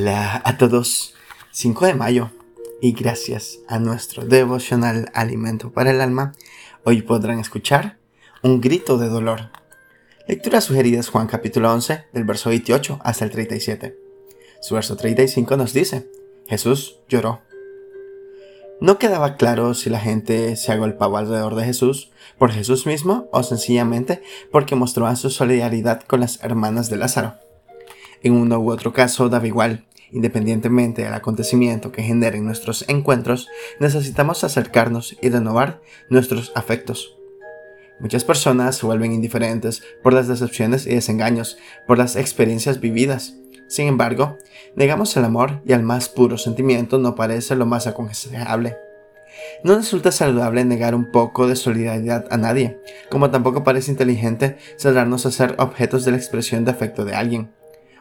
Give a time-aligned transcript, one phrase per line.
[0.00, 1.14] Hola a todos,
[1.50, 2.30] 5 de mayo,
[2.80, 6.34] y gracias a nuestro devocional Alimento para el Alma,
[6.84, 7.98] hoy podrán escuchar
[8.44, 9.50] un grito de dolor.
[10.28, 13.98] Lecturas sugeridas Juan capítulo 11, del verso 28 hasta el 37.
[14.62, 16.08] Su verso 35 nos dice,
[16.46, 17.40] Jesús lloró.
[18.80, 23.42] No quedaba claro si la gente se agolpaba alrededor de Jesús por Jesús mismo o
[23.42, 24.22] sencillamente
[24.52, 27.34] porque mostraba su solidaridad con las hermanas de Lázaro.
[28.22, 29.87] En uno u otro caso daba igual.
[30.10, 33.48] Independientemente del acontecimiento que generen nuestros encuentros,
[33.78, 37.18] necesitamos acercarnos y renovar nuestros afectos.
[38.00, 43.34] Muchas personas se vuelven indiferentes por las decepciones y desengaños, por las experiencias vividas.
[43.66, 44.38] Sin embargo,
[44.76, 48.76] negamos el amor y al más puro sentimiento no parece lo más aconsejable.
[49.62, 55.26] No resulta saludable negar un poco de solidaridad a nadie, como tampoco parece inteligente cerrarnos
[55.26, 57.50] a ser objetos de la expresión de afecto de alguien.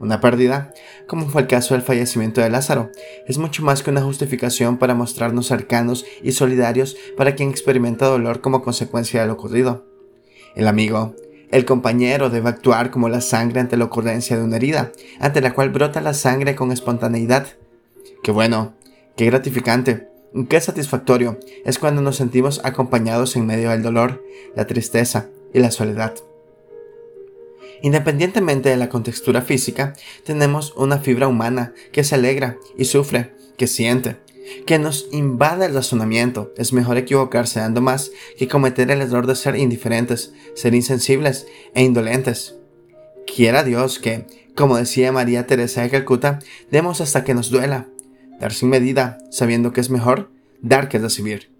[0.00, 0.72] Una pérdida,
[1.06, 2.90] como fue el caso del fallecimiento de Lázaro,
[3.28, 8.40] es mucho más que una justificación para mostrarnos cercanos y solidarios para quien experimenta dolor
[8.40, 9.84] como consecuencia de lo ocurrido.
[10.56, 11.14] El amigo,
[11.50, 15.52] el compañero debe actuar como la sangre ante la ocurrencia de una herida, ante la
[15.52, 17.48] cual brota la sangre con espontaneidad.
[18.22, 18.72] Qué bueno,
[19.16, 20.08] qué gratificante,
[20.48, 24.24] qué satisfactorio es cuando nos sentimos acompañados en medio del dolor,
[24.56, 26.14] la tristeza y la soledad.
[27.82, 33.66] Independientemente de la contextura física, tenemos una fibra humana que se alegra y sufre, que
[33.66, 34.18] siente,
[34.66, 36.52] que nos invade el razonamiento.
[36.56, 41.82] Es mejor equivocarse dando más que cometer el error de ser indiferentes, ser insensibles e
[41.82, 42.56] indolentes.
[43.26, 47.88] Quiera Dios que, como decía María Teresa de Calcuta, demos hasta que nos duela,
[48.40, 51.50] dar sin medida, sabiendo que es mejor dar que recibir.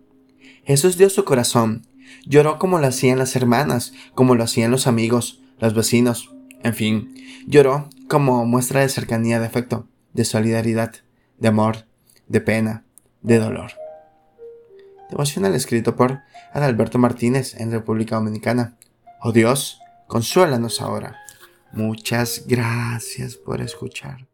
[0.65, 1.87] Jesús dio su corazón,
[2.27, 7.15] lloró como lo hacían las hermanas, como lo hacían los amigos, los vecinos, en fin,
[7.47, 10.93] lloró como muestra de cercanía, de afecto, de solidaridad,
[11.39, 11.87] de amor,
[12.29, 12.85] de pena,
[13.23, 13.73] de dolor.
[15.11, 16.21] Devocional escrito por
[16.53, 18.77] Adalberto Martínez en República Dominicana.
[19.21, 21.17] Oh Dios, consuélanos ahora.
[21.73, 24.30] Muchas gracias por escuchar.